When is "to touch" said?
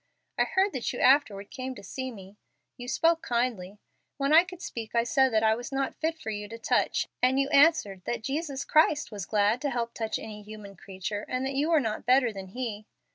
6.47-7.07